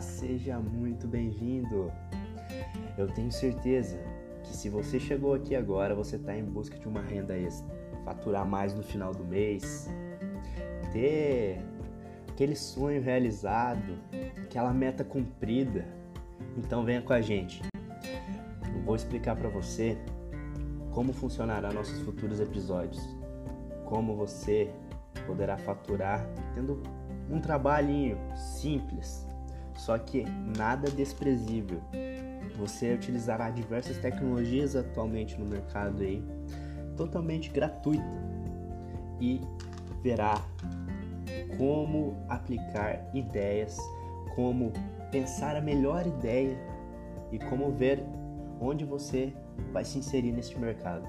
seja 0.00 0.58
muito 0.58 1.06
bem-vindo. 1.06 1.92
Eu 2.96 3.06
tenho 3.08 3.30
certeza 3.30 3.98
que 4.42 4.56
se 4.56 4.68
você 4.68 4.98
chegou 4.98 5.34
aqui 5.34 5.54
agora, 5.54 5.94
você 5.94 6.16
está 6.16 6.36
em 6.36 6.44
busca 6.44 6.78
de 6.78 6.88
uma 6.88 7.02
renda 7.02 7.36
extra, 7.36 7.68
faturar 8.04 8.46
mais 8.46 8.74
no 8.74 8.82
final 8.82 9.14
do 9.14 9.24
mês, 9.24 9.88
ter 10.92 11.62
aquele 12.28 12.56
sonho 12.56 13.02
realizado, 13.02 13.98
aquela 14.42 14.72
meta 14.72 15.04
cumprida. 15.04 15.84
Então 16.56 16.82
venha 16.84 17.02
com 17.02 17.12
a 17.12 17.20
gente. 17.20 17.62
Eu 18.74 18.82
vou 18.82 18.96
explicar 18.96 19.36
para 19.36 19.48
você 19.48 19.98
como 20.92 21.12
funcionará 21.12 21.72
nossos 21.72 22.00
futuros 22.00 22.40
episódios, 22.40 23.06
como 23.84 24.16
você 24.16 24.70
poderá 25.26 25.58
faturar 25.58 26.26
tendo 26.54 26.82
um 27.30 27.40
trabalhinho 27.40 28.18
simples, 28.34 29.29
só 29.80 29.96
que 29.98 30.24
nada 30.56 30.90
desprezível. 30.90 31.80
Você 32.58 32.92
utilizará 32.92 33.48
diversas 33.48 33.96
tecnologias 33.96 34.76
atualmente 34.76 35.40
no 35.40 35.46
mercado 35.46 36.02
aí, 36.02 36.22
totalmente 36.96 37.50
gratuita, 37.50 38.04
e 39.18 39.40
verá 40.02 40.34
como 41.56 42.22
aplicar 42.28 43.10
ideias, 43.14 43.78
como 44.34 44.70
pensar 45.10 45.56
a 45.56 45.60
melhor 45.62 46.06
ideia 46.06 46.58
e 47.32 47.38
como 47.38 47.72
ver 47.72 48.04
onde 48.60 48.84
você 48.84 49.32
vai 49.72 49.84
se 49.84 49.98
inserir 49.98 50.32
neste 50.32 50.58
mercado. 50.58 51.08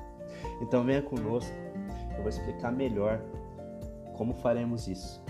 Então 0.61 0.85
venha 0.85 1.01
conosco, 1.01 1.53
eu 2.15 2.21
vou 2.21 2.29
explicar 2.29 2.71
melhor 2.71 3.19
como 4.15 4.33
faremos 4.33 4.87
isso. 4.87 5.21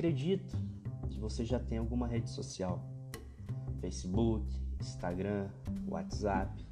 Acredito 0.00 0.56
que 1.10 1.20
você 1.20 1.44
já 1.44 1.58
tem 1.58 1.76
alguma 1.76 2.06
rede 2.06 2.30
social: 2.30 2.82
Facebook, 3.82 4.50
Instagram, 4.80 5.50
WhatsApp, 5.86 6.64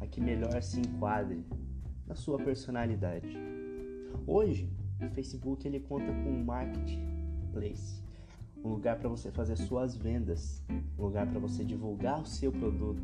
a 0.00 0.06
que 0.06 0.20
melhor 0.20 0.62
se 0.62 0.78
enquadre 0.78 1.44
na 2.06 2.14
sua 2.14 2.38
personalidade. 2.38 3.36
Hoje, 4.24 4.70
o 5.04 5.10
Facebook 5.10 5.66
ele 5.66 5.80
conta 5.80 6.06
com 6.06 6.30
um 6.30 6.44
marketplace, 6.44 8.00
um 8.62 8.68
lugar 8.68 8.96
para 9.00 9.08
você 9.08 9.32
fazer 9.32 9.56
suas 9.56 9.96
vendas, 9.96 10.62
um 10.96 11.02
lugar 11.02 11.26
para 11.26 11.40
você 11.40 11.64
divulgar 11.64 12.22
o 12.22 12.26
seu 12.26 12.52
produto. 12.52 13.02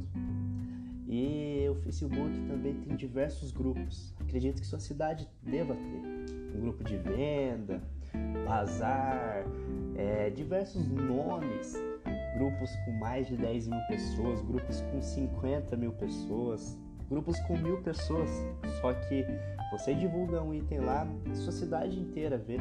E 1.08 1.66
o 1.68 1.74
Facebook 1.82 2.46
também 2.46 2.74
tem 2.74 2.94
diversos 2.94 3.50
grupos. 3.50 4.14
Acredito 4.20 4.60
que 4.60 4.68
sua 4.68 4.78
cidade 4.78 5.28
deva 5.42 5.74
ter 5.74 6.56
um 6.56 6.60
grupo 6.60 6.84
de 6.84 6.96
venda, 6.96 7.82
bazar, 8.44 9.44
é, 9.96 10.30
diversos 10.30 10.86
nomes, 10.88 11.74
grupos 12.36 12.70
com 12.84 12.92
mais 12.92 13.26
de 13.26 13.36
10 13.36 13.68
mil 13.68 13.80
pessoas, 13.88 14.40
grupos 14.42 14.80
com 14.82 15.00
50 15.00 15.76
mil 15.76 15.92
pessoas, 15.92 16.78
grupos 17.08 17.38
com 17.40 17.56
mil 17.56 17.80
pessoas. 17.82 18.30
Só 18.80 18.92
que 18.92 19.24
você 19.70 19.94
divulga 19.94 20.42
um 20.42 20.52
item 20.52 20.80
lá, 20.80 21.06
sua 21.34 21.52
cidade 21.52 21.98
inteira 21.98 22.36
vê. 22.36 22.58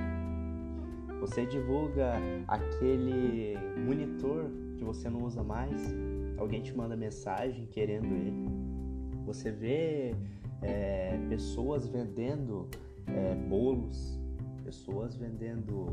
Você 1.20 1.46
divulga 1.46 2.16
aquele 2.48 3.58
monitor 3.86 4.50
que 4.78 4.84
você 4.84 5.10
não 5.10 5.24
usa 5.24 5.42
mais, 5.42 5.96
alguém 6.38 6.62
te 6.62 6.76
manda 6.76 6.96
mensagem 6.96 7.66
querendo 7.68 8.14
ele. 8.14 8.50
Você 9.26 9.50
vê 9.52 10.16
é, 10.62 11.18
pessoas 11.30 11.88
vendendo 11.88 12.68
é, 13.08 13.36
bolos, 13.36 14.20
pessoas 14.64 15.16
vendendo 15.16 15.90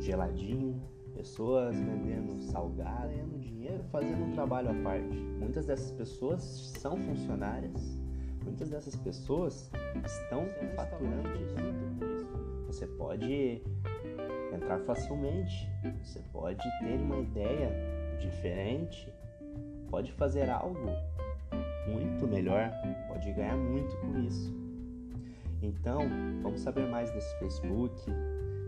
geladinho, 0.00 0.80
pessoas 1.14 1.76
vendendo 1.76 2.40
salgado, 2.40 3.08
ganhando 3.08 3.38
dinheiro, 3.38 3.82
fazendo 3.90 4.24
um 4.24 4.32
trabalho 4.32 4.70
à 4.70 4.74
parte. 4.82 5.16
Muitas 5.38 5.66
dessas 5.66 5.90
pessoas 5.92 6.42
são 6.42 6.96
funcionárias, 6.96 7.98
muitas 8.44 8.70
dessas 8.70 8.96
pessoas 8.96 9.70
estão 10.04 10.46
faturando 10.74 11.28
muito 11.28 12.04
isso. 12.04 12.26
Você 12.66 12.86
pode 12.86 13.62
entrar 14.54 14.78
facilmente, 14.80 15.68
você 16.02 16.20
pode 16.32 16.62
ter 16.80 16.98
uma 17.00 17.20
ideia 17.20 17.70
diferente, 18.20 19.12
pode 19.90 20.12
fazer 20.12 20.50
algo 20.50 20.90
muito 21.86 22.26
melhor, 22.26 22.70
pode 23.08 23.32
ganhar 23.32 23.56
muito 23.56 23.96
com 23.98 24.18
isso. 24.18 24.65
Então, 25.62 26.00
vamos 26.42 26.60
saber 26.60 26.86
mais 26.88 27.10
desse 27.12 27.38
Facebook, 27.38 27.94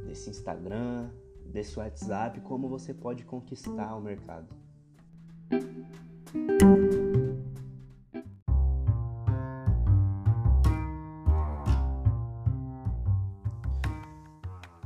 desse 0.06 0.30
Instagram, 0.30 1.10
desse 1.46 1.78
WhatsApp, 1.78 2.40
como 2.40 2.68
você 2.68 2.94
pode 2.94 3.24
conquistar 3.24 3.94
o 3.96 4.00
mercado. 4.00 4.48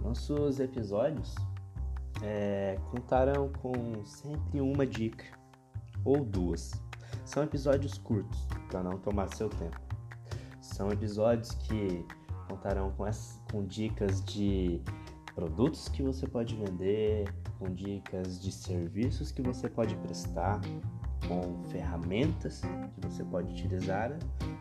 Nossos 0.02 0.60
episódios 0.60 1.34
é, 2.22 2.78
contarão 2.90 3.50
com 3.60 4.04
sempre 4.04 4.60
uma 4.60 4.86
dica 4.86 5.24
ou 6.04 6.24
duas. 6.24 6.72
São 7.24 7.42
episódios 7.42 7.98
curtos, 7.98 8.46
para 8.68 8.82
não 8.82 8.98
tomar 8.98 9.28
seu 9.34 9.48
tempo. 9.48 9.91
São 10.72 10.90
episódios 10.90 11.52
que 11.52 12.04
contarão 12.48 12.90
com, 12.92 13.04
com 13.50 13.64
dicas 13.64 14.24
de 14.24 14.80
produtos 15.34 15.88
que 15.88 16.02
você 16.02 16.26
pode 16.26 16.56
vender, 16.56 17.32
com 17.58 17.72
dicas 17.72 18.40
de 18.40 18.50
serviços 18.50 19.30
que 19.30 19.42
você 19.42 19.68
pode 19.68 19.94
prestar, 19.96 20.60
com 21.28 21.62
ferramentas 21.70 22.62
que 22.94 23.06
você 23.06 23.22
pode 23.24 23.52
utilizar 23.52 24.16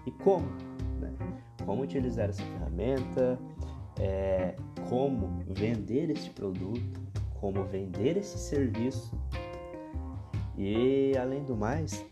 e 0.05 0.11
como, 0.11 0.47
né? 0.99 1.13
Como 1.65 1.83
utilizar 1.83 2.29
essa 2.29 2.43
ferramenta, 2.43 3.39
é, 3.99 4.55
como 4.89 5.43
vender 5.47 6.09
esse 6.09 6.29
produto, 6.29 7.01
como 7.39 7.63
vender 7.65 8.17
esse 8.17 8.37
serviço 8.37 9.17
e 10.57 11.13
além 11.17 11.43
do 11.43 11.55
mais 11.55 12.05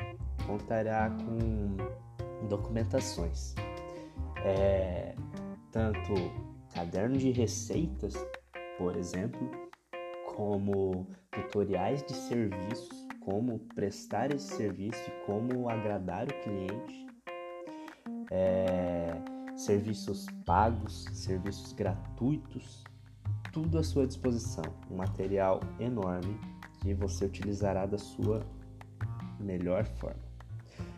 contará 0.48 1.10
com 1.10 1.78
documentações, 2.48 3.54
é, 4.44 5.16
tanto 5.72 6.14
caderno 6.74 7.18
de 7.18 7.32
receitas 7.32 8.16
por 8.80 8.96
exemplo, 8.96 9.52
como 10.26 11.06
tutoriais 11.30 12.02
de 12.04 12.14
serviços, 12.14 13.06
como 13.20 13.60
prestar 13.76 14.34
esse 14.34 14.56
serviço 14.56 14.98
e 15.06 15.26
como 15.26 15.70
agradar 15.70 16.28
o 16.28 16.42
cliente, 16.42 17.08
é, 18.32 19.10
serviços 19.58 20.26
pagos, 20.46 21.04
serviços 21.12 21.74
gratuitos, 21.74 22.86
tudo 23.52 23.78
à 23.78 23.84
sua 23.84 24.08
disposição. 24.08 24.64
Um 24.90 24.96
material 24.96 25.60
enorme 25.78 26.40
que 26.82 26.94
você 26.94 27.26
utilizará 27.26 27.86
da 27.86 27.98
sua 27.98 28.46
melhor 29.42 29.84
forma. 29.84 30.30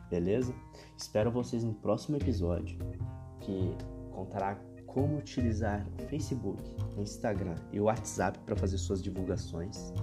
Beleza? 0.08 0.54
Espero 0.96 1.32
vocês 1.32 1.64
no 1.64 1.74
próximo 1.74 2.18
episódio 2.18 2.78
que 3.42 3.76
contará 4.12 4.58
como 4.86 5.18
utilizar 5.18 5.86
o 6.02 6.08
Facebook, 6.08 6.62
o 6.98 7.02
Instagram 7.02 7.56
e 7.72 7.80
o 7.80 7.84
WhatsApp 7.86 8.38
para 8.46 8.56
fazer 8.56 8.78
suas 8.78 9.02
divulgações 9.02 9.94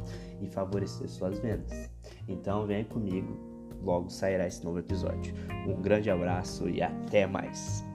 e 0.40 0.46
favorecer 0.46 1.08
suas 1.08 1.38
vendas. 1.38 1.90
Então 2.26 2.66
vem 2.66 2.84
comigo, 2.84 3.36
logo 3.82 4.08
sairá 4.08 4.46
esse 4.46 4.64
novo 4.64 4.78
episódio. 4.78 5.34
Um 5.66 5.80
grande 5.80 6.10
abraço 6.10 6.68
e 6.68 6.82
até 6.82 7.26
mais! 7.26 7.87